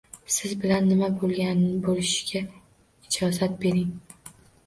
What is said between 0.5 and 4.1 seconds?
bilan nima bo'lganini bo'lishishga ijozat bering